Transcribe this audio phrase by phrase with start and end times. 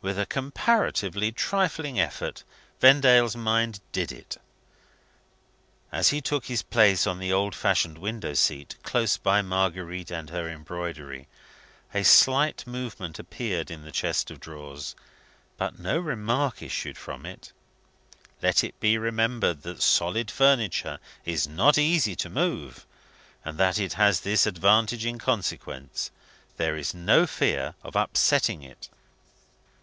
[0.00, 2.44] With a comparatively trifling effort,
[2.80, 4.36] Vendale's mind did it.
[5.90, 10.30] As he took his place on the old fashioned window seat, close by Marguerite and
[10.30, 11.26] her embroidery,
[11.92, 14.94] a slight movement appeared in the chest of drawers,
[15.56, 17.50] but no remark issued from it.
[18.40, 22.86] Let it be remembered that solid furniture is not easy to move,
[23.44, 26.12] and that it has this advantage in consequence
[26.56, 28.88] there is no fear of upsetting it.